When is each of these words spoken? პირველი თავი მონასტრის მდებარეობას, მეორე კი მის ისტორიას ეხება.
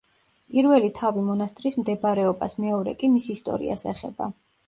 პირველი 0.53 0.87
თავი 0.99 1.25
მონასტრის 1.25 1.77
მდებარეობას, 1.81 2.57
მეორე 2.65 2.97
კი 3.03 3.13
მის 3.17 3.27
ისტორიას 3.37 3.87
ეხება. 3.93 4.33